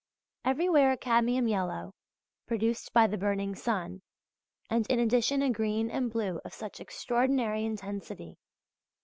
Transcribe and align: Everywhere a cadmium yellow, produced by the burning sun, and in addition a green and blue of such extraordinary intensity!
Everywhere 0.43 0.91
a 0.91 0.97
cadmium 0.97 1.47
yellow, 1.47 1.93
produced 2.47 2.91
by 2.91 3.05
the 3.05 3.19
burning 3.19 3.53
sun, 3.53 4.01
and 4.67 4.87
in 4.89 4.97
addition 4.97 5.43
a 5.43 5.51
green 5.51 5.91
and 5.91 6.11
blue 6.11 6.41
of 6.43 6.55
such 6.55 6.79
extraordinary 6.79 7.63
intensity! 7.65 8.39